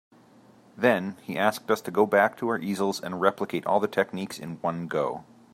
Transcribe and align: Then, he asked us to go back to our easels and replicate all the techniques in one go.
Then, 0.75 1.17
he 1.21 1.37
asked 1.37 1.69
us 1.69 1.79
to 1.81 1.91
go 1.91 2.07
back 2.07 2.35
to 2.37 2.47
our 2.47 2.57
easels 2.57 2.99
and 2.99 3.21
replicate 3.21 3.67
all 3.67 3.79
the 3.79 3.87
techniques 3.87 4.39
in 4.39 4.55
one 4.61 4.87
go. 4.87 5.25